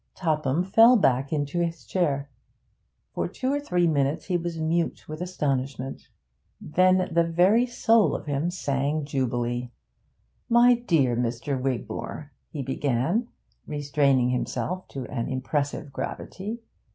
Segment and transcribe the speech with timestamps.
[0.15, 2.31] Topham fell back into his chair.
[3.13, 6.09] For two or three minutes he was mute with astonishment;
[6.59, 9.69] then the very soul of him sang jubilee.
[10.49, 11.61] 'My dear Mr.
[11.61, 13.27] Wigmore,' he began,
[13.67, 16.63] restraining himself to an impressive gravity.